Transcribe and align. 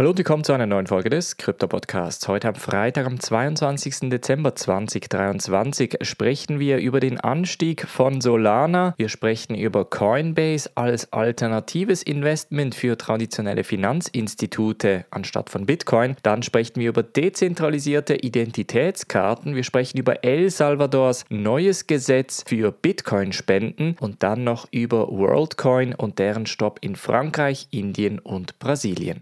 Hallo 0.00 0.08
und 0.08 0.16
willkommen 0.16 0.44
zu 0.44 0.54
einer 0.54 0.64
neuen 0.64 0.86
Folge 0.86 1.10
des 1.10 1.36
Krypto-Podcasts. 1.36 2.26
Heute 2.26 2.48
am 2.48 2.54
Freitag, 2.54 3.04
am 3.04 3.20
22. 3.20 4.08
Dezember 4.08 4.54
2023, 4.54 5.98
sprechen 6.00 6.58
wir 6.58 6.78
über 6.78 7.00
den 7.00 7.20
Anstieg 7.20 7.86
von 7.86 8.22
Solana. 8.22 8.94
Wir 8.96 9.10
sprechen 9.10 9.54
über 9.54 9.84
Coinbase 9.84 10.70
als 10.74 11.12
alternatives 11.12 12.02
Investment 12.02 12.74
für 12.74 12.96
traditionelle 12.96 13.62
Finanzinstitute 13.62 15.04
anstatt 15.10 15.50
von 15.50 15.66
Bitcoin. 15.66 16.16
Dann 16.22 16.42
sprechen 16.42 16.76
wir 16.80 16.88
über 16.88 17.02
dezentralisierte 17.02 18.14
Identitätskarten. 18.14 19.54
Wir 19.54 19.64
sprechen 19.64 19.98
über 19.98 20.24
El 20.24 20.48
Salvadors 20.48 21.26
neues 21.28 21.86
Gesetz 21.86 22.42
für 22.46 22.72
Bitcoin-Spenden 22.72 23.98
und 24.00 24.22
dann 24.22 24.44
noch 24.44 24.66
über 24.70 25.08
WorldCoin 25.10 25.94
und 25.94 26.18
deren 26.18 26.46
Stopp 26.46 26.78
in 26.80 26.96
Frankreich, 26.96 27.68
Indien 27.70 28.18
und 28.18 28.58
Brasilien. 28.58 29.20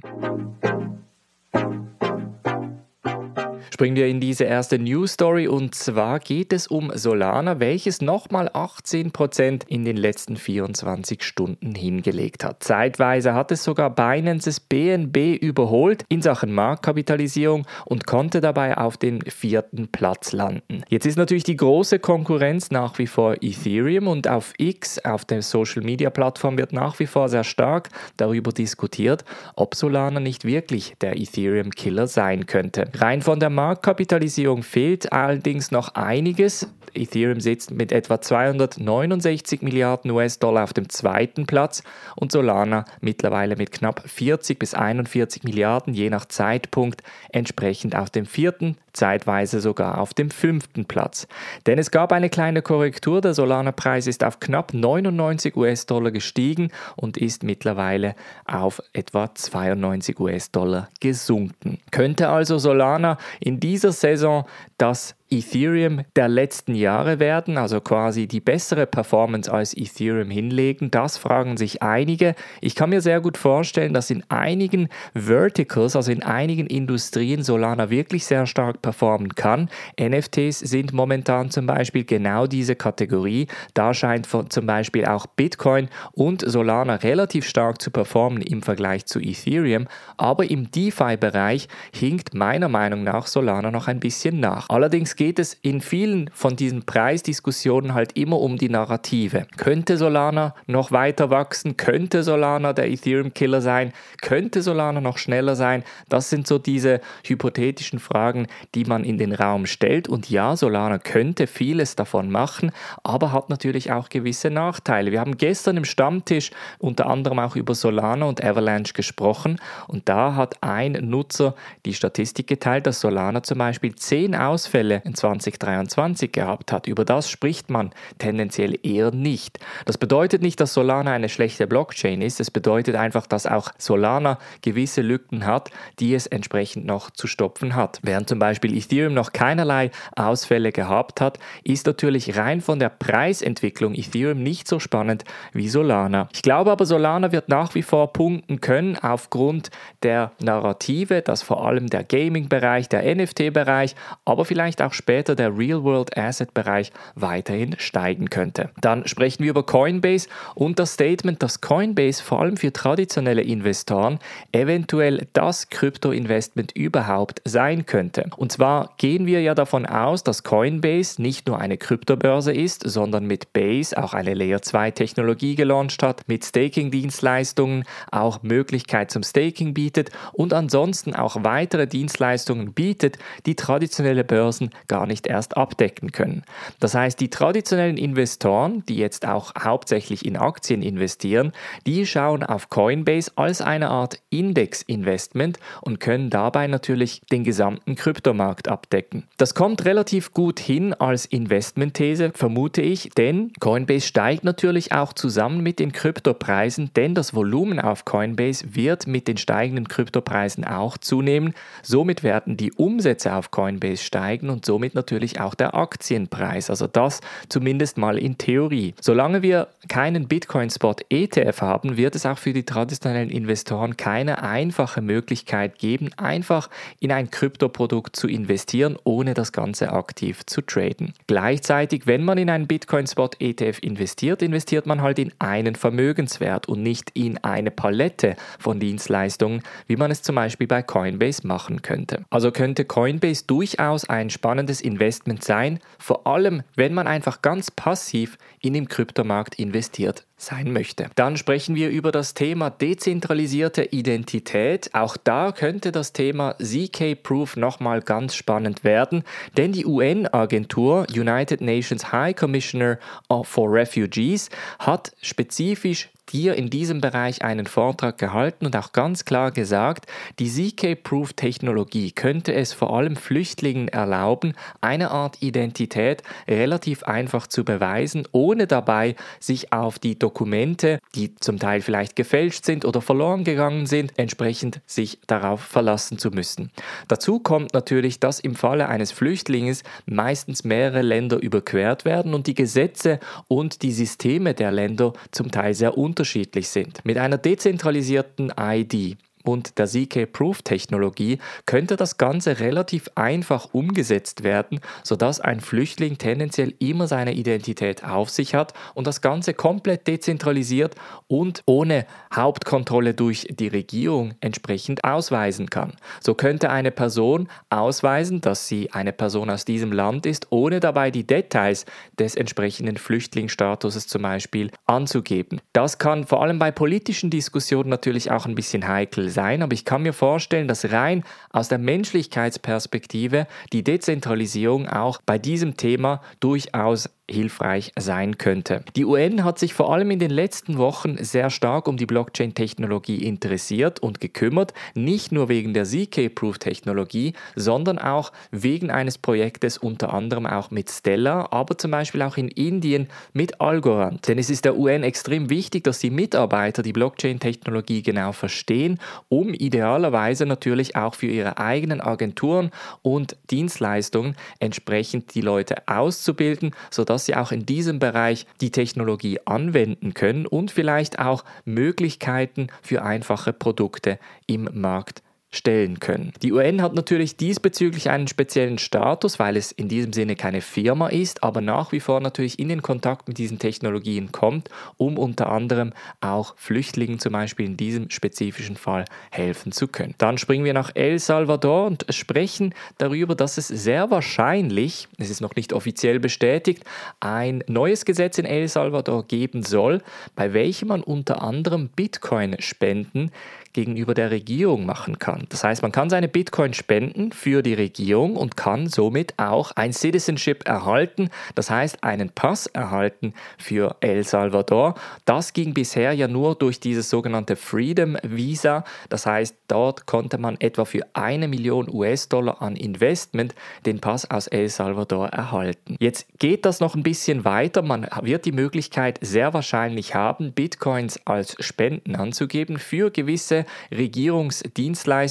Springen 3.78 3.94
wir 3.94 4.08
in 4.08 4.18
diese 4.18 4.42
erste 4.42 4.76
News 4.76 5.12
Story 5.12 5.46
und 5.46 5.72
zwar 5.72 6.18
geht 6.18 6.52
es 6.52 6.66
um 6.66 6.90
Solana, 6.96 7.60
welches 7.60 8.00
nochmal 8.00 8.48
18% 8.48 9.68
in 9.68 9.84
den 9.84 9.96
letzten 9.96 10.36
24 10.36 11.22
Stunden 11.22 11.76
hingelegt 11.76 12.42
hat. 12.42 12.64
Zeitweise 12.64 13.34
hat 13.34 13.52
es 13.52 13.62
sogar 13.62 13.90
Binance's 13.90 14.58
BNB 14.58 15.40
überholt 15.40 16.02
in 16.08 16.22
Sachen 16.22 16.52
Marktkapitalisierung 16.52 17.68
und 17.84 18.04
konnte 18.04 18.40
dabei 18.40 18.76
auf 18.76 18.96
den 18.96 19.22
vierten 19.22 19.86
Platz 19.86 20.32
landen. 20.32 20.82
Jetzt 20.88 21.06
ist 21.06 21.16
natürlich 21.16 21.44
die 21.44 21.56
große 21.56 22.00
Konkurrenz 22.00 22.72
nach 22.72 22.98
wie 22.98 23.06
vor 23.06 23.36
Ethereum 23.40 24.08
und 24.08 24.26
auf 24.26 24.54
X, 24.58 24.98
auf 25.04 25.24
der 25.24 25.42
Social 25.42 25.84
Media 25.84 26.10
Plattform, 26.10 26.58
wird 26.58 26.72
nach 26.72 26.98
wie 26.98 27.06
vor 27.06 27.28
sehr 27.28 27.44
stark 27.44 27.90
darüber 28.16 28.50
diskutiert, 28.50 29.24
ob 29.54 29.76
Solana 29.76 30.18
nicht 30.18 30.44
wirklich 30.44 30.96
der 31.00 31.16
Ethereum 31.16 31.70
Killer 31.70 32.08
sein 32.08 32.46
könnte. 32.46 32.90
Rein 32.96 33.22
von 33.22 33.38
der 33.38 33.50
Markt 33.50 33.67
Marktkapitalisierung 33.68 34.62
fehlt 34.62 35.12
allerdings 35.12 35.70
noch 35.70 35.94
einiges. 35.94 36.68
Ethereum 36.94 37.40
sitzt 37.40 37.70
mit 37.70 37.92
etwa 37.92 38.20
269 38.20 39.62
Milliarden 39.62 40.10
US-Dollar 40.10 40.64
auf 40.64 40.72
dem 40.72 40.88
zweiten 40.88 41.46
Platz 41.46 41.82
und 42.16 42.32
Solana 42.32 42.84
mittlerweile 43.00 43.56
mit 43.56 43.72
knapp 43.72 44.02
40 44.06 44.58
bis 44.58 44.74
41 44.74 45.44
Milliarden 45.44 45.94
je 45.94 46.10
nach 46.10 46.24
Zeitpunkt 46.26 47.02
entsprechend 47.30 47.96
auf 47.96 48.10
dem 48.10 48.26
vierten, 48.26 48.76
zeitweise 48.92 49.60
sogar 49.60 49.98
auf 49.98 50.14
dem 50.14 50.30
fünften 50.30 50.84
Platz. 50.84 51.28
Denn 51.66 51.78
es 51.78 51.90
gab 51.90 52.12
eine 52.12 52.30
kleine 52.30 52.62
Korrektur, 52.62 53.20
der 53.20 53.34
Solana-Preis 53.34 54.06
ist 54.06 54.24
auf 54.24 54.40
knapp 54.40 54.74
99 54.74 55.56
US-Dollar 55.56 56.10
gestiegen 56.10 56.70
und 56.96 57.16
ist 57.16 57.42
mittlerweile 57.42 58.14
auf 58.44 58.82
etwa 58.92 59.34
92 59.34 60.18
US-Dollar 60.18 60.88
gesunken. 61.00 61.78
Könnte 61.90 62.28
also 62.28 62.58
Solana 62.58 63.18
in 63.40 63.60
dieser 63.60 63.92
Saison 63.92 64.46
das 64.78 65.14
Ethereum 65.30 66.02
der 66.16 66.28
letzten 66.28 66.74
Jahre 66.74 67.20
werden, 67.20 67.58
also 67.58 67.82
quasi 67.82 68.26
die 68.26 68.40
bessere 68.40 68.86
Performance 68.86 69.52
als 69.52 69.76
Ethereum 69.76 70.30
hinlegen? 70.30 70.90
Das 70.90 71.18
fragen 71.18 71.58
sich 71.58 71.82
einige. 71.82 72.34
Ich 72.62 72.74
kann 72.74 72.90
mir 72.90 73.02
sehr 73.02 73.20
gut 73.20 73.36
vorstellen, 73.36 73.92
dass 73.92 74.08
in 74.08 74.24
einigen 74.30 74.88
Verticals, 75.14 75.96
also 75.96 76.10
in 76.10 76.22
einigen 76.22 76.66
Industrien, 76.66 77.42
Solana 77.42 77.90
wirklich 77.90 78.24
sehr 78.24 78.46
stark 78.46 78.80
performen 78.80 79.34
kann. 79.34 79.68
NFTs 80.00 80.60
sind 80.60 80.94
momentan 80.94 81.50
zum 81.50 81.66
Beispiel 81.66 82.04
genau 82.04 82.46
diese 82.46 82.74
Kategorie. 82.74 83.48
Da 83.74 83.92
scheint 83.92 84.26
zum 84.48 84.66
Beispiel 84.66 85.04
auch 85.04 85.26
Bitcoin 85.26 85.88
und 86.12 86.42
Solana 86.48 86.94
relativ 86.94 87.46
stark 87.46 87.82
zu 87.82 87.90
performen 87.90 88.40
im 88.40 88.62
Vergleich 88.62 89.04
zu 89.04 89.20
Ethereum. 89.20 89.88
Aber 90.16 90.48
im 90.48 90.70
DeFi-Bereich 90.70 91.68
hinkt 91.94 92.32
meiner 92.32 92.68
Meinung 92.68 93.04
nach 93.04 93.26
Solana 93.26 93.70
noch 93.70 93.88
ein 93.88 94.00
bisschen 94.00 94.40
nach. 94.40 94.70
Allerdings 94.70 95.17
geht 95.18 95.40
es 95.40 95.52
in 95.62 95.80
vielen 95.80 96.30
von 96.32 96.54
diesen 96.54 96.86
Preisdiskussionen 96.86 97.92
halt 97.92 98.16
immer 98.16 98.38
um 98.38 98.56
die 98.56 98.68
Narrative. 98.68 99.48
Könnte 99.56 99.96
Solana 99.96 100.54
noch 100.68 100.92
weiter 100.92 101.28
wachsen? 101.28 101.76
Könnte 101.76 102.22
Solana 102.22 102.72
der 102.72 102.88
Ethereum-Killer 102.88 103.60
sein? 103.60 103.92
Könnte 104.22 104.62
Solana 104.62 105.00
noch 105.00 105.18
schneller 105.18 105.56
sein? 105.56 105.82
Das 106.08 106.30
sind 106.30 106.46
so 106.46 106.58
diese 106.58 107.00
hypothetischen 107.24 107.98
Fragen, 107.98 108.46
die 108.76 108.84
man 108.84 109.02
in 109.02 109.18
den 109.18 109.32
Raum 109.32 109.66
stellt. 109.66 110.06
Und 110.06 110.30
ja, 110.30 110.54
Solana 110.54 110.98
könnte 110.98 111.48
vieles 111.48 111.96
davon 111.96 112.30
machen, 112.30 112.70
aber 113.02 113.32
hat 113.32 113.50
natürlich 113.50 113.90
auch 113.90 114.10
gewisse 114.10 114.50
Nachteile. 114.50 115.10
Wir 115.10 115.18
haben 115.18 115.36
gestern 115.36 115.78
im 115.78 115.84
Stammtisch 115.84 116.52
unter 116.78 117.08
anderem 117.08 117.40
auch 117.40 117.56
über 117.56 117.74
Solana 117.74 118.26
und 118.26 118.44
Avalanche 118.44 118.92
gesprochen 118.92 119.58
und 119.88 120.08
da 120.08 120.36
hat 120.36 120.62
ein 120.62 120.92
Nutzer 120.92 121.56
die 121.86 121.94
Statistik 121.94 122.46
geteilt, 122.46 122.86
dass 122.86 123.00
Solana 123.00 123.42
zum 123.42 123.58
Beispiel 123.58 123.96
zehn 123.96 124.36
Ausfälle 124.36 125.02
in 125.08 125.14
2023 125.14 126.30
gehabt 126.30 126.70
hat. 126.70 126.86
Über 126.86 127.04
das 127.04 127.28
spricht 127.28 127.70
man 127.70 127.90
tendenziell 128.18 128.78
eher 128.82 129.10
nicht. 129.10 129.58
Das 129.86 129.98
bedeutet 129.98 130.42
nicht, 130.42 130.60
dass 130.60 130.74
Solana 130.74 131.12
eine 131.12 131.28
schlechte 131.28 131.66
Blockchain 131.66 132.22
ist. 132.22 132.38
Es 132.38 132.50
bedeutet 132.50 132.94
einfach, 132.94 133.26
dass 133.26 133.46
auch 133.46 133.70
Solana 133.78 134.38
gewisse 134.62 135.00
Lücken 135.00 135.46
hat, 135.46 135.70
die 135.98 136.14
es 136.14 136.26
entsprechend 136.26 136.86
noch 136.86 137.10
zu 137.10 137.26
stopfen 137.26 137.74
hat. 137.74 137.98
Während 138.02 138.28
zum 138.28 138.38
Beispiel 138.38 138.76
Ethereum 138.76 139.14
noch 139.14 139.32
keinerlei 139.32 139.90
Ausfälle 140.14 140.70
gehabt 140.70 141.20
hat, 141.20 141.38
ist 141.64 141.86
natürlich 141.86 142.36
rein 142.36 142.60
von 142.60 142.78
der 142.78 142.90
Preisentwicklung 142.90 143.94
Ethereum 143.94 144.42
nicht 144.42 144.68
so 144.68 144.78
spannend 144.78 145.24
wie 145.52 145.68
Solana. 145.68 146.28
Ich 146.32 146.42
glaube 146.42 146.70
aber, 146.70 146.84
Solana 146.84 147.32
wird 147.32 147.48
nach 147.48 147.74
wie 147.74 147.82
vor 147.82 148.12
punkten 148.12 148.60
können 148.60 148.96
aufgrund 148.98 149.70
der 150.02 150.32
Narrative, 150.40 151.22
dass 151.22 151.42
vor 151.42 151.66
allem 151.66 151.88
der 151.88 152.04
Gaming-Bereich, 152.04 152.88
der 152.88 153.14
NFT-Bereich, 153.14 153.94
aber 154.24 154.44
vielleicht 154.44 154.82
auch 154.82 154.92
später 154.98 155.34
der 155.34 155.56
Real-World-Asset-Bereich 155.56 156.92
weiterhin 157.14 157.76
steigen 157.78 158.28
könnte. 158.28 158.70
Dann 158.80 159.08
sprechen 159.08 159.44
wir 159.44 159.50
über 159.50 159.64
Coinbase 159.64 160.28
und 160.54 160.78
das 160.78 160.92
Statement, 160.92 161.42
dass 161.42 161.62
Coinbase 161.62 162.22
vor 162.22 162.40
allem 162.40 162.58
für 162.58 162.72
traditionelle 162.72 163.42
Investoren 163.42 164.18
eventuell 164.52 165.26
das 165.32 165.70
Krypto-Investment 165.70 166.72
überhaupt 166.72 167.40
sein 167.44 167.86
könnte. 167.86 168.26
Und 168.36 168.52
zwar 168.52 168.94
gehen 168.98 169.24
wir 169.26 169.40
ja 169.40 169.54
davon 169.54 169.86
aus, 169.86 170.24
dass 170.24 170.42
Coinbase 170.42 171.22
nicht 171.22 171.46
nur 171.46 171.58
eine 171.58 171.78
Kryptobörse 171.78 172.52
ist, 172.52 172.82
sondern 172.86 173.24
mit 173.24 173.52
Base 173.52 173.96
auch 173.96 174.12
eine 174.12 174.34
Layer 174.34 174.60
2 174.60 174.90
Technologie 174.90 175.54
gelauncht 175.54 176.02
hat, 176.02 176.22
mit 176.26 176.44
Staking-Dienstleistungen 176.44 177.84
auch 178.10 178.42
Möglichkeit 178.42 179.10
zum 179.10 179.22
Staking 179.22 179.74
bietet 179.74 180.10
und 180.32 180.52
ansonsten 180.52 181.14
auch 181.14 181.44
weitere 181.44 181.86
Dienstleistungen 181.86 182.72
bietet, 182.72 183.18
die 183.46 183.54
traditionelle 183.54 184.24
Börsen 184.24 184.70
gar 184.88 185.06
nicht 185.06 185.26
erst 185.26 185.56
abdecken 185.56 186.12
können. 186.12 186.42
Das 186.80 186.94
heißt, 186.94 187.20
die 187.20 187.30
traditionellen 187.30 187.96
Investoren, 187.96 188.82
die 188.88 188.96
jetzt 188.96 189.26
auch 189.26 189.52
hauptsächlich 189.58 190.24
in 190.24 190.36
Aktien 190.36 190.82
investieren, 190.82 191.52
die 191.86 192.06
schauen 192.06 192.42
auf 192.42 192.68
Coinbase 192.68 193.32
als 193.36 193.60
eine 193.60 193.90
Art 193.90 194.20
Index-Investment 194.30 195.58
und 195.82 196.00
können 196.00 196.30
dabei 196.30 196.66
natürlich 196.66 197.22
den 197.30 197.44
gesamten 197.44 197.94
Kryptomarkt 197.94 198.68
abdecken. 198.68 199.24
Das 199.36 199.54
kommt 199.54 199.84
relativ 199.84 200.32
gut 200.32 200.60
hin 200.60 200.94
als 200.94 201.26
Investmentthese, 201.26 202.32
vermute 202.34 202.82
ich, 202.82 203.10
denn 203.16 203.52
Coinbase 203.60 204.06
steigt 204.06 204.44
natürlich 204.44 204.92
auch 204.92 205.12
zusammen 205.12 205.62
mit 205.62 205.78
den 205.78 205.92
Kryptopreisen, 205.92 206.90
denn 206.94 207.14
das 207.14 207.34
Volumen 207.34 207.80
auf 207.80 208.04
Coinbase 208.04 208.74
wird 208.74 209.06
mit 209.06 209.28
den 209.28 209.36
steigenden 209.36 209.88
Kryptopreisen 209.88 210.64
auch 210.64 210.98
zunehmen. 210.98 211.54
Somit 211.82 212.22
werden 212.22 212.56
die 212.56 212.72
Umsätze 212.72 213.34
auf 213.34 213.50
Coinbase 213.50 214.02
steigen 214.02 214.50
und 214.50 214.64
somit 214.78 214.94
natürlich 214.94 215.40
auch 215.40 215.56
der 215.56 215.74
Aktienpreis. 215.74 216.70
Also 216.70 216.86
das 216.86 217.20
zumindest 217.48 217.98
mal 217.98 218.16
in 218.16 218.38
Theorie. 218.38 218.94
Solange 219.00 219.42
wir 219.42 219.66
keinen 219.88 220.28
Bitcoin-Spot 220.28 220.94
ETF 221.10 221.62
haben, 221.62 221.96
wird 221.96 222.14
es 222.14 222.24
auch 222.24 222.38
für 222.38 222.52
die 222.52 222.62
traditionellen 222.62 223.28
Investoren 223.28 223.96
keine 223.96 224.40
einfache 224.44 225.02
Möglichkeit 225.02 225.80
geben, 225.80 226.10
einfach 226.16 226.70
in 227.00 227.10
ein 227.10 227.28
Kryptoprodukt 227.28 228.14
zu 228.14 228.28
investieren, 228.28 228.96
ohne 229.02 229.34
das 229.34 229.50
Ganze 229.50 229.92
aktiv 229.92 230.46
zu 230.46 230.62
traden. 230.62 231.12
Gleichzeitig, 231.26 232.06
wenn 232.06 232.22
man 232.22 232.38
in 232.38 232.48
einen 232.48 232.68
Bitcoin-Spot 232.68 233.30
ETF 233.40 233.80
investiert, 233.80 234.42
investiert 234.42 234.86
man 234.86 235.02
halt 235.02 235.18
in 235.18 235.32
einen 235.40 235.74
Vermögenswert 235.74 236.68
und 236.68 236.84
nicht 236.84 237.10
in 237.14 237.36
eine 237.38 237.72
Palette 237.72 238.36
von 238.60 238.78
Dienstleistungen, 238.78 239.62
wie 239.88 239.96
man 239.96 240.12
es 240.12 240.22
zum 240.22 240.36
Beispiel 240.36 240.68
bei 240.68 240.82
Coinbase 240.84 241.44
machen 241.48 241.82
könnte. 241.82 242.24
Also 242.30 242.52
könnte 242.52 242.84
Coinbase 242.84 243.42
durchaus 243.44 244.04
ein 244.04 244.30
spannendes 244.30 244.67
spannendes 244.68 244.80
Investment 244.82 245.44
sein, 245.44 245.80
vor 245.98 246.26
allem 246.26 246.62
wenn 246.74 246.94
man 246.94 247.06
einfach 247.06 247.42
ganz 247.42 247.70
passiv 247.70 248.36
in 248.60 248.74
den 248.74 248.88
Kryptomarkt 248.88 249.54
investiert 249.56 250.27
sein 250.38 250.72
möchte. 250.72 251.10
Dann 251.16 251.36
sprechen 251.36 251.74
wir 251.74 251.90
über 251.90 252.12
das 252.12 252.32
Thema 252.32 252.70
dezentralisierte 252.70 253.84
Identität. 253.84 254.94
Auch 254.94 255.16
da 255.16 255.52
könnte 255.52 255.92
das 255.92 256.12
Thema 256.12 256.54
ZK-Proof 256.58 257.56
nochmal 257.56 258.00
ganz 258.00 258.34
spannend 258.34 258.84
werden, 258.84 259.24
denn 259.56 259.72
die 259.72 259.84
UN-Agentur 259.84 261.06
United 261.10 261.60
Nations 261.60 262.12
High 262.12 262.36
Commissioner 262.36 262.98
for 263.42 263.70
Refugees 263.70 264.48
hat 264.78 265.12
spezifisch 265.20 266.08
hier 266.30 266.56
in 266.56 266.70
diesem 266.70 267.00
Bereich 267.00 267.42
einen 267.42 267.66
Vortrag 267.66 268.18
gehalten 268.18 268.66
und 268.66 268.76
auch 268.76 268.92
ganz 268.92 269.24
klar 269.24 269.50
gesagt, 269.50 270.06
die 270.38 270.48
ZK-Proof-Technologie 270.50 272.12
könnte 272.12 272.54
es 272.54 272.72
vor 272.72 272.94
allem 272.96 273.16
Flüchtlingen 273.16 273.88
erlauben, 273.88 274.54
eine 274.80 275.10
Art 275.10 275.42
Identität 275.42 276.22
relativ 276.46 277.02
einfach 277.04 277.46
zu 277.46 277.64
beweisen, 277.64 278.26
ohne 278.32 278.66
dabei 278.66 279.16
sich 279.40 279.72
auf 279.72 279.98
die 279.98 280.18
Dokumente, 280.28 280.98
die 281.14 281.34
zum 281.36 281.58
Teil 281.58 281.80
vielleicht 281.80 282.14
gefälscht 282.14 282.66
sind 282.66 282.84
oder 282.84 283.00
verloren 283.00 283.44
gegangen 283.44 283.86
sind, 283.86 284.12
entsprechend 284.18 284.82
sich 284.84 285.18
darauf 285.26 285.62
verlassen 285.62 286.18
zu 286.18 286.30
müssen. 286.30 286.70
Dazu 287.08 287.40
kommt 287.40 287.72
natürlich, 287.72 288.20
dass 288.20 288.38
im 288.38 288.54
Falle 288.54 288.88
eines 288.88 289.10
Flüchtlings 289.10 289.84
meistens 290.04 290.64
mehrere 290.64 291.00
Länder 291.00 291.38
überquert 291.38 292.04
werden 292.04 292.34
und 292.34 292.46
die 292.46 292.52
Gesetze 292.52 293.20
und 293.48 293.80
die 293.80 293.92
Systeme 293.92 294.52
der 294.52 294.70
Länder 294.70 295.14
zum 295.30 295.50
Teil 295.50 295.72
sehr 295.72 295.96
unterschiedlich 295.96 296.68
sind. 296.68 297.02
Mit 297.06 297.16
einer 297.16 297.38
dezentralisierten 297.38 298.52
ID 298.60 299.16
und 299.48 299.78
der 299.78 299.86
ZK-Proof-Technologie 299.86 301.38
könnte 301.64 301.96
das 301.96 302.18
Ganze 302.18 302.60
relativ 302.60 303.08
einfach 303.14 303.72
umgesetzt 303.72 304.44
werden, 304.44 304.80
sodass 305.02 305.40
ein 305.40 305.60
Flüchtling 305.60 306.18
tendenziell 306.18 306.74
immer 306.80 307.06
seine 307.06 307.32
Identität 307.32 308.04
auf 308.04 308.28
sich 308.28 308.54
hat 308.54 308.74
und 308.94 309.06
das 309.06 309.22
Ganze 309.22 309.54
komplett 309.54 310.06
dezentralisiert 310.06 310.96
und 311.28 311.62
ohne 311.64 312.04
Hauptkontrolle 312.34 313.14
durch 313.14 313.46
die 313.50 313.68
Regierung 313.68 314.34
entsprechend 314.40 315.02
ausweisen 315.04 315.70
kann. 315.70 315.94
So 316.20 316.34
könnte 316.34 316.68
eine 316.68 316.90
Person 316.90 317.48
ausweisen, 317.70 318.42
dass 318.42 318.68
sie 318.68 318.92
eine 318.92 319.14
Person 319.14 319.48
aus 319.48 319.64
diesem 319.64 319.92
Land 319.92 320.26
ist, 320.26 320.48
ohne 320.50 320.78
dabei 320.78 321.10
die 321.10 321.26
Details 321.26 321.86
des 322.18 322.34
entsprechenden 322.34 322.98
Flüchtlingsstatuses 322.98 324.08
zum 324.08 324.22
Beispiel 324.22 324.70
anzugeben. 324.84 325.62
Das 325.72 325.96
kann 325.96 326.26
vor 326.26 326.42
allem 326.42 326.58
bei 326.58 326.70
politischen 326.70 327.30
Diskussionen 327.30 327.88
natürlich 327.88 328.30
auch 328.30 328.44
ein 328.44 328.54
bisschen 328.54 328.86
heikel 328.86 329.30
sein 329.30 329.37
sein, 329.38 329.62
aber 329.62 329.72
ich 329.72 329.84
kann 329.84 330.02
mir 330.02 330.12
vorstellen, 330.12 330.66
dass 330.66 330.90
rein 330.90 331.22
aus 331.50 331.68
der 331.68 331.78
Menschlichkeitsperspektive 331.78 333.46
die 333.72 333.84
Dezentralisierung 333.84 334.88
auch 334.88 335.20
bei 335.24 335.38
diesem 335.38 335.76
Thema 335.76 336.20
durchaus 336.40 337.08
hilfreich 337.30 337.92
sein 337.98 338.38
könnte. 338.38 338.82
Die 338.96 339.04
UN 339.04 339.44
hat 339.44 339.58
sich 339.58 339.74
vor 339.74 339.92
allem 339.92 340.10
in 340.10 340.18
den 340.18 340.30
letzten 340.30 340.78
Wochen 340.78 341.22
sehr 341.22 341.50
stark 341.50 341.86
um 341.86 341.96
die 341.96 342.06
Blockchain-Technologie 342.06 343.22
interessiert 343.22 344.00
und 344.00 344.20
gekümmert, 344.20 344.72
nicht 344.94 345.30
nur 345.30 345.48
wegen 345.48 345.74
der 345.74 345.84
ZK-Proof-Technologie, 345.84 347.34
sondern 347.54 347.98
auch 347.98 348.32
wegen 348.50 348.90
eines 348.90 349.18
Projektes 349.18 349.76
unter 349.76 350.14
anderem 350.14 350.46
auch 350.46 350.70
mit 350.70 350.90
Stella, 350.90 351.48
aber 351.50 351.76
zum 351.76 351.90
Beispiel 351.90 352.22
auch 352.22 352.36
in 352.36 352.48
Indien 352.48 353.08
mit 353.34 353.60
Algorand. 353.60 354.26
Denn 354.28 354.38
es 354.38 354.48
ist 354.48 354.64
der 354.64 354.78
UN 354.78 355.02
extrem 355.02 355.50
wichtig, 355.50 355.84
dass 355.84 355.98
die 355.98 356.10
Mitarbeiter 356.10 356.82
die 356.82 356.92
Blockchain-Technologie 356.92 358.02
genau 358.02 358.32
verstehen, 358.32 358.98
um 359.28 359.52
idealerweise 359.52 360.46
natürlich 360.46 360.96
auch 360.96 361.14
für 361.14 361.26
ihre 361.26 361.58
eigenen 361.58 362.00
Agenturen 362.00 362.70
und 363.02 363.36
Dienstleistungen 363.50 364.34
entsprechend 364.60 365.34
die 365.34 365.42
Leute 365.42 365.86
auszubilden, 365.86 366.74
sodass 366.90 367.17
dass 367.18 367.26
sie 367.26 367.34
auch 367.34 367.50
in 367.50 367.66
diesem 367.66 367.98
Bereich 367.98 368.46
die 368.60 368.70
Technologie 368.70 369.40
anwenden 369.44 370.14
können 370.14 370.46
und 370.46 370.70
vielleicht 370.70 371.18
auch 371.18 371.44
Möglichkeiten 371.64 372.68
für 372.80 373.02
einfache 373.02 373.52
Produkte 373.52 374.20
im 374.46 374.68
Markt 374.72 375.24
stellen 375.50 375.98
können. 375.98 376.32
Die 376.42 376.52
UN 376.52 376.82
hat 376.82 376.94
natürlich 376.94 377.36
diesbezüglich 377.36 378.10
einen 378.10 378.28
speziellen 378.28 378.78
Status, 378.78 379.38
weil 379.38 379.56
es 379.56 379.72
in 379.72 379.88
diesem 379.88 380.12
Sinne 380.12 380.36
keine 380.36 380.60
Firma 380.60 381.08
ist, 381.08 381.42
aber 381.42 381.62
nach 381.62 381.92
wie 381.92 382.00
vor 382.00 382.20
natürlich 382.20 382.58
in 382.58 382.68
den 382.68 382.82
Kontakt 382.82 383.28
mit 383.28 383.38
diesen 383.38 383.58
Technologien 383.58 384.30
kommt, 384.30 384.68
um 384.98 385.16
unter 385.16 385.50
anderem 385.50 385.94
auch 386.20 386.54
Flüchtlingen 386.56 387.18
zum 387.18 387.32
Beispiel 387.32 387.64
in 387.64 387.78
diesem 387.78 388.10
spezifischen 388.10 388.76
Fall 388.76 389.06
helfen 389.30 389.72
zu 389.72 389.88
können. 389.88 390.14
Dann 390.18 390.36
springen 390.36 390.66
wir 390.66 390.74
nach 390.74 390.90
El 390.94 391.18
Salvador 391.18 391.86
und 391.86 392.04
sprechen 392.10 392.74
darüber, 392.98 393.34
dass 393.34 393.56
es 393.56 393.68
sehr 393.68 394.10
wahrscheinlich, 394.10 395.08
es 395.16 395.30
ist 395.30 395.40
noch 395.40 395.56
nicht 395.56 395.72
offiziell 395.72 396.20
bestätigt, 396.20 396.84
ein 397.20 397.64
neues 397.68 398.04
Gesetz 398.04 398.36
in 398.36 398.44
El 398.44 398.68
Salvador 398.68 399.26
geben 399.26 399.62
soll, 399.62 400.02
bei 400.34 400.52
welchem 400.52 400.88
man 400.88 401.02
unter 401.02 401.42
anderem 401.42 401.88
Bitcoin-Spenden 401.88 403.30
gegenüber 403.72 404.14
der 404.14 404.30
Regierung 404.30 404.86
machen 404.86 405.18
kann. 405.18 405.37
Das 405.48 405.64
heißt, 405.64 405.82
man 405.82 405.92
kann 405.92 406.10
seine 406.10 406.28
Bitcoin 406.28 406.74
spenden 406.74 407.32
für 407.32 407.62
die 407.62 407.74
Regierung 407.74 408.36
und 408.36 408.56
kann 408.56 408.88
somit 408.88 409.34
auch 409.38 409.72
ein 409.72 409.92
Citizenship 409.92 410.66
erhalten, 410.66 411.30
das 411.54 411.70
heißt 411.70 412.02
einen 412.02 412.30
Pass 412.30 412.66
erhalten 412.66 413.34
für 413.58 413.96
El 414.00 414.24
Salvador. 414.24 414.94
Das 415.24 415.52
ging 415.52 415.74
bisher 415.74 416.12
ja 416.12 416.28
nur 416.28 416.54
durch 416.54 416.80
dieses 416.80 417.10
sogenannte 417.10 417.56
Freedom 417.56 418.16
Visa. 418.22 418.84
Das 419.08 419.26
heißt, 419.26 419.54
dort 419.68 420.06
konnte 420.06 420.38
man 420.38 420.56
etwa 420.60 420.84
für 420.84 421.02
eine 421.12 421.48
Million 421.48 421.88
US-Dollar 421.88 422.62
an 422.62 422.76
Investment 422.76 423.54
den 423.86 424.00
Pass 424.00 424.30
aus 424.30 424.46
El 424.46 424.68
Salvador 424.68 425.28
erhalten. 425.28 425.96
Jetzt 426.00 426.26
geht 426.38 426.64
das 426.64 426.80
noch 426.80 426.94
ein 426.94 427.02
bisschen 427.02 427.44
weiter. 427.44 427.82
Man 427.82 428.06
wird 428.22 428.44
die 428.44 428.52
Möglichkeit 428.52 429.18
sehr 429.20 429.54
wahrscheinlich 429.54 430.14
haben, 430.14 430.52
Bitcoins 430.52 431.20
als 431.26 431.56
Spenden 431.60 432.16
anzugeben 432.16 432.78
für 432.78 433.10
gewisse 433.10 433.66
Regierungsdienstleistungen 433.90 435.27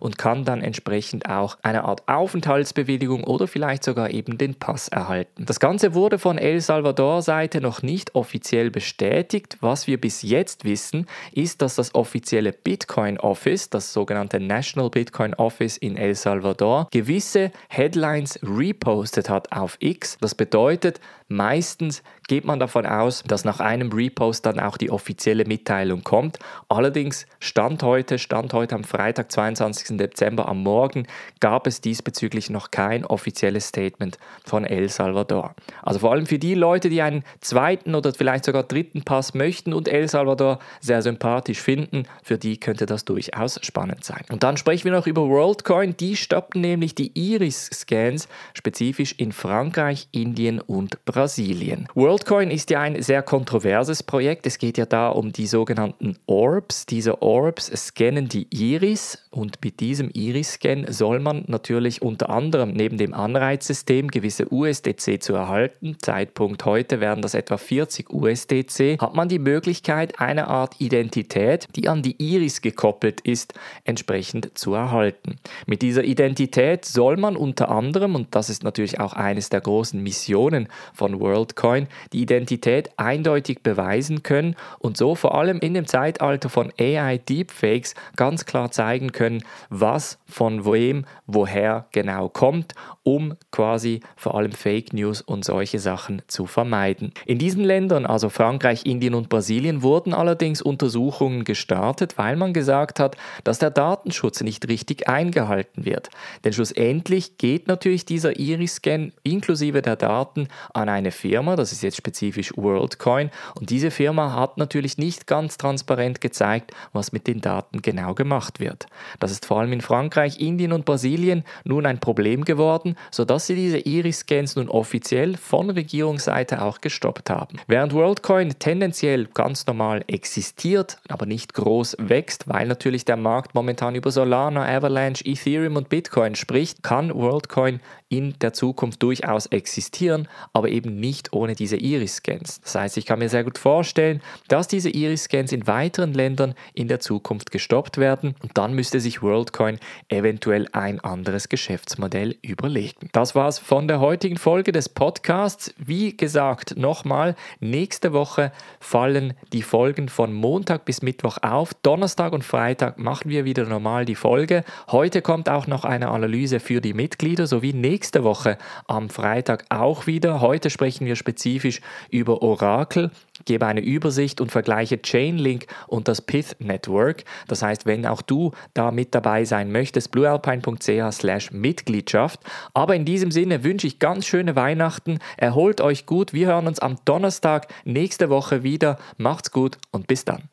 und 0.00 0.18
kann 0.18 0.44
dann 0.44 0.62
entsprechend 0.62 1.28
auch 1.28 1.56
eine 1.62 1.84
Art 1.84 2.02
Aufenthaltsbewilligung 2.06 3.24
oder 3.24 3.46
vielleicht 3.46 3.84
sogar 3.84 4.10
eben 4.10 4.38
den 4.38 4.54
Pass 4.54 4.88
erhalten. 4.88 5.44
Das 5.46 5.60
Ganze 5.60 5.94
wurde 5.94 6.18
von 6.18 6.38
El 6.38 6.60
Salvador 6.60 7.22
Seite 7.22 7.60
noch 7.60 7.82
nicht 7.82 8.14
offiziell 8.14 8.70
bestätigt. 8.70 9.58
Was 9.60 9.86
wir 9.86 10.00
bis 10.00 10.22
jetzt 10.22 10.64
wissen, 10.64 11.06
ist, 11.32 11.62
dass 11.62 11.76
das 11.76 11.94
offizielle 11.94 12.52
Bitcoin 12.52 13.18
Office, 13.18 13.70
das 13.70 13.92
sogenannte 13.92 14.40
National 14.40 14.90
Bitcoin 14.90 15.34
Office 15.34 15.76
in 15.76 15.96
El 15.96 16.14
Salvador, 16.14 16.88
gewisse 16.90 17.50
Headlines 17.68 18.38
repostet 18.42 19.28
hat 19.28 19.52
auf 19.52 19.76
X. 19.80 20.18
Das 20.20 20.34
bedeutet, 20.34 21.00
meistens 21.28 22.02
geht 22.28 22.44
man 22.44 22.58
davon 22.58 22.86
aus, 22.86 23.22
dass 23.26 23.44
nach 23.44 23.60
einem 23.60 23.92
Repost 23.92 24.46
dann 24.46 24.58
auch 24.58 24.76
die 24.76 24.90
offizielle 24.90 25.44
Mitteilung 25.44 26.02
kommt. 26.02 26.38
Allerdings 26.68 27.26
Stand 27.38 27.82
heute, 27.82 28.18
Stand 28.18 28.52
heute 28.52 28.74
am 28.74 28.84
Freitag, 28.84 29.30
22. 29.30 29.96
Dezember 29.96 30.48
am 30.48 30.62
Morgen, 30.62 31.06
gab 31.40 31.66
es 31.66 31.80
diesbezüglich 31.80 32.50
noch 32.50 32.70
kein 32.70 33.04
offizielles 33.04 33.68
Statement 33.68 34.18
von 34.44 34.64
El 34.64 34.88
Salvador. 34.88 35.54
Also 35.82 36.00
vor 36.00 36.12
allem 36.12 36.26
für 36.26 36.38
die 36.38 36.54
Leute, 36.54 36.88
die 36.88 37.02
einen 37.02 37.22
zweiten 37.40 37.94
oder 37.94 38.12
vielleicht 38.12 38.44
sogar 38.44 38.64
dritten 38.64 39.02
Pass 39.02 39.34
möchten 39.34 39.72
und 39.72 39.88
El 39.88 40.08
Salvador 40.08 40.58
sehr 40.80 41.02
sympathisch 41.02 41.60
finden, 41.60 42.04
für 42.22 42.38
die 42.38 42.58
könnte 42.58 42.86
das 42.86 43.04
durchaus 43.04 43.60
spannend 43.62 44.04
sein. 44.04 44.24
Und 44.30 44.42
dann 44.42 44.56
sprechen 44.56 44.84
wir 44.84 44.92
noch 44.92 45.06
über 45.06 45.28
WorldCoin. 45.28 45.96
Die 45.96 46.16
stoppen 46.16 46.60
nämlich 46.60 46.94
die 46.94 47.12
Iris-Scans 47.14 48.28
spezifisch 48.54 49.14
in 49.18 49.32
Frankreich, 49.32 50.08
Indien 50.12 50.60
und 50.60 51.04
Brasilien. 51.04 51.15
World 51.16 51.86
WorldCoin 51.94 52.50
ist 52.50 52.68
ja 52.68 52.80
ein 52.80 53.00
sehr 53.02 53.22
kontroverses 53.22 54.02
Projekt. 54.02 54.46
Es 54.46 54.58
geht 54.58 54.76
ja 54.76 54.84
da 54.84 55.08
um 55.08 55.32
die 55.32 55.46
sogenannten 55.46 56.18
Orbs. 56.26 56.84
Diese 56.84 57.22
Orbs 57.22 57.68
scannen 57.74 58.28
die 58.28 58.46
Iris 58.50 59.26
und 59.30 59.62
mit 59.62 59.80
diesem 59.80 60.10
Iris-Scan 60.12 60.86
soll 60.92 61.20
man 61.20 61.44
natürlich 61.46 62.02
unter 62.02 62.30
anderem 62.30 62.72
neben 62.72 62.98
dem 62.98 63.14
Anreizsystem 63.14 64.08
gewisse 64.08 64.52
USDC 64.52 65.22
zu 65.22 65.34
erhalten. 65.34 65.96
Zeitpunkt 66.02 66.64
heute 66.64 67.00
wären 67.00 67.22
das 67.22 67.34
etwa 67.34 67.56
40 67.56 68.10
USDC. 68.10 69.00
Hat 69.00 69.14
man 69.14 69.28
die 69.28 69.38
Möglichkeit, 69.38 70.20
eine 70.20 70.48
Art 70.48 70.80
Identität, 70.80 71.68
die 71.76 71.88
an 71.88 72.02
die 72.02 72.16
Iris 72.18 72.60
gekoppelt 72.60 73.22
ist, 73.22 73.54
entsprechend 73.84 74.56
zu 74.58 74.74
erhalten. 74.74 75.36
Mit 75.66 75.82
dieser 75.82 76.04
Identität 76.04 76.84
soll 76.84 77.16
man 77.16 77.36
unter 77.36 77.70
anderem, 77.70 78.14
und 78.14 78.34
das 78.34 78.50
ist 78.50 78.64
natürlich 78.64 79.00
auch 79.00 79.14
eines 79.14 79.48
der 79.48 79.62
großen 79.62 80.02
Missionen 80.02 80.68
von 80.92 81.05
WorldCoin, 81.20 81.88
die 82.12 82.22
Identität 82.22 82.90
eindeutig 82.96 83.62
beweisen 83.62 84.22
können 84.22 84.56
und 84.78 84.96
so 84.96 85.14
vor 85.14 85.34
allem 85.34 85.58
in 85.58 85.74
dem 85.74 85.86
Zeitalter 85.86 86.48
von 86.48 86.72
AI 86.78 87.18
Deepfakes 87.18 87.94
ganz 88.16 88.44
klar 88.46 88.70
zeigen 88.70 89.12
können, 89.12 89.42
was 89.70 90.18
von 90.26 90.64
wem 90.64 91.04
woher 91.26 91.86
genau 91.92 92.28
kommt, 92.28 92.74
um 93.02 93.34
quasi 93.50 94.00
vor 94.16 94.34
allem 94.34 94.52
Fake 94.52 94.92
News 94.92 95.20
und 95.20 95.44
solche 95.44 95.78
Sachen 95.78 96.22
zu 96.26 96.46
vermeiden. 96.46 97.12
In 97.24 97.38
diesen 97.38 97.64
Ländern, 97.64 98.06
also 98.06 98.28
Frankreich, 98.28 98.84
Indien 98.86 99.14
und 99.14 99.28
Brasilien, 99.28 99.82
wurden 99.82 100.12
allerdings 100.12 100.62
Untersuchungen 100.62 101.44
gestartet, 101.44 102.18
weil 102.18 102.36
man 102.36 102.52
gesagt 102.52 103.00
hat, 103.00 103.16
dass 103.44 103.58
der 103.58 103.70
Datenschutz 103.70 104.40
nicht 104.42 104.68
richtig 104.68 105.08
eingehalten 105.08 105.84
wird. 105.84 106.10
Denn 106.44 106.52
schlussendlich 106.52 107.38
geht 107.38 107.68
natürlich 107.68 108.04
dieser 108.04 108.38
Iris-Scan 108.38 109.12
inklusive 109.22 109.82
der 109.82 109.96
Daten 109.96 110.48
an 110.72 110.88
eine 110.96 111.10
Firma, 111.10 111.56
das 111.56 111.72
ist 111.72 111.82
jetzt 111.82 111.96
spezifisch 111.96 112.52
WorldCoin, 112.56 113.30
und 113.54 113.70
diese 113.70 113.90
Firma 113.90 114.32
hat 114.32 114.56
natürlich 114.56 114.96
nicht 114.96 115.26
ganz 115.26 115.58
transparent 115.58 116.20
gezeigt, 116.20 116.72
was 116.92 117.12
mit 117.12 117.26
den 117.26 117.42
Daten 117.42 117.82
genau 117.82 118.14
gemacht 118.14 118.60
wird. 118.60 118.86
Das 119.20 119.30
ist 119.30 119.44
vor 119.44 119.60
allem 119.60 119.74
in 119.74 119.82
Frankreich, 119.82 120.40
Indien 120.40 120.72
und 120.72 120.86
Brasilien 120.86 121.44
nun 121.64 121.84
ein 121.84 122.00
Problem 122.00 122.44
geworden, 122.44 122.96
sodass 123.10 123.46
sie 123.46 123.54
diese 123.54 123.78
Iris-Scans 123.78 124.56
nun 124.56 124.68
offiziell 124.68 125.36
von 125.36 125.68
Regierungsseite 125.68 126.62
auch 126.62 126.80
gestoppt 126.80 127.28
haben. 127.28 127.58
Während 127.66 127.92
WorldCoin 127.92 128.58
tendenziell 128.58 129.26
ganz 129.26 129.66
normal 129.66 130.02
existiert, 130.06 130.98
aber 131.08 131.26
nicht 131.26 131.52
groß 131.52 131.96
wächst, 131.98 132.48
weil 132.48 132.66
natürlich 132.66 133.04
der 133.04 133.16
Markt 133.16 133.54
momentan 133.54 133.94
über 133.94 134.10
Solana, 134.10 134.64
Avalanche, 134.66 135.24
Ethereum 135.26 135.76
und 135.76 135.90
Bitcoin 135.90 136.34
spricht, 136.34 136.82
kann 136.82 137.14
WorldCoin 137.14 137.80
in 138.08 138.34
der 138.40 138.52
Zukunft 138.52 139.02
durchaus 139.02 139.46
existieren, 139.46 140.28
aber 140.52 140.68
eben 140.68 141.00
nicht 141.00 141.32
ohne 141.32 141.54
diese 141.54 141.76
Iris-Scans. 141.76 142.60
Das 142.60 142.74
heißt, 142.76 142.96
ich 142.98 143.06
kann 143.06 143.18
mir 143.18 143.28
sehr 143.28 143.42
gut 143.42 143.58
vorstellen, 143.58 144.22
dass 144.48 144.68
diese 144.68 144.90
Iris-Scans 144.90 145.50
in 145.52 145.66
weiteren 145.66 146.14
Ländern 146.14 146.54
in 146.72 146.86
der 146.86 147.00
Zukunft 147.00 147.50
gestoppt 147.50 147.98
werden 147.98 148.36
und 148.42 148.56
dann 148.56 148.74
müsste 148.74 149.00
sich 149.00 149.22
WorldCoin 149.22 149.78
eventuell 150.08 150.68
ein 150.72 151.00
anderes 151.00 151.48
Geschäftsmodell 151.48 152.36
überlegen. 152.42 153.08
Das 153.12 153.34
war's 153.34 153.58
von 153.58 153.88
der 153.88 153.98
heutigen 153.98 154.36
Folge 154.36 154.70
des 154.70 154.88
Podcasts. 154.88 155.74
Wie 155.76 156.16
gesagt, 156.16 156.76
nochmal, 156.76 157.34
nächste 157.58 158.12
Woche 158.12 158.52
fallen 158.78 159.34
die 159.52 159.62
Folgen 159.62 160.08
von 160.08 160.32
Montag 160.32 160.84
bis 160.84 161.02
Mittwoch 161.02 161.38
auf. 161.42 161.74
Donnerstag 161.82 162.32
und 162.32 162.44
Freitag 162.44 162.98
machen 162.98 163.30
wir 163.30 163.44
wieder 163.44 163.64
normal 163.64 164.04
die 164.04 164.14
Folge. 164.14 164.62
Heute 164.92 165.22
kommt 165.22 165.48
auch 165.48 165.66
noch 165.66 165.84
eine 165.84 166.08
Analyse 166.08 166.60
für 166.60 166.80
die 166.80 166.94
Mitglieder 166.94 167.48
sowie 167.48 167.72
nächste 167.72 167.95
Woche 168.22 168.58
am 168.86 169.08
Freitag 169.08 169.64
auch 169.70 170.06
wieder. 170.06 170.40
Heute 170.40 170.70
sprechen 170.70 171.06
wir 171.06 171.16
spezifisch 171.16 171.80
über 172.10 172.42
Oracle, 172.42 173.10
gebe 173.44 173.66
eine 173.66 173.80
Übersicht 173.80 174.40
und 174.40 174.50
vergleiche 174.52 175.00
Chainlink 175.00 175.66
und 175.86 176.08
das 176.08 176.22
Pith 176.22 176.56
Network. 176.58 177.24
Das 177.48 177.62
heißt, 177.62 177.86
wenn 177.86 178.06
auch 178.06 178.22
du 178.22 178.52
da 178.74 178.90
mit 178.90 179.14
dabei 179.14 179.44
sein 179.44 179.72
möchtest, 179.72 180.10
bluealpine.ch 180.12 181.50
Mitgliedschaft. 181.52 182.40
Aber 182.74 182.94
in 182.94 183.04
diesem 183.04 183.30
Sinne 183.30 183.64
wünsche 183.64 183.86
ich 183.86 183.98
ganz 183.98 184.26
schöne 184.26 184.56
Weihnachten. 184.56 185.18
Erholt 185.36 185.80
euch 185.80 186.06
gut. 186.06 186.32
Wir 186.32 186.48
hören 186.48 186.66
uns 186.66 186.78
am 186.78 186.96
Donnerstag 187.04 187.68
nächste 187.84 188.30
Woche 188.30 188.62
wieder. 188.62 188.98
Macht's 189.16 189.50
gut 189.50 189.78
und 189.90 190.06
bis 190.06 190.24
dann. 190.24 190.48